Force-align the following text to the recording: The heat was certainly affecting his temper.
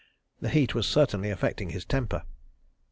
The 0.39 0.49
heat 0.49 0.73
was 0.73 0.87
certainly 0.87 1.29
affecting 1.29 1.69
his 1.69 1.85
temper. 1.85 2.23